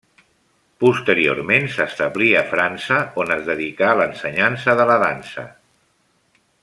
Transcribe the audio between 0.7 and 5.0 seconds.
Posteriorment s'establí a França, on es dedicà a l'ensenyança de la